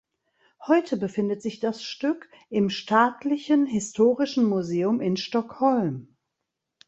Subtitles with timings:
[0.65, 6.15] Heute befindet sich das Stück im Staatlichen historischen Museum in Stockholm.